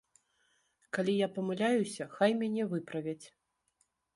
Калі 0.97 1.13
я 1.17 1.27
памыляюся, 1.35 2.09
хай 2.15 2.35
мяне 2.41 2.63
выправяць. 2.73 3.25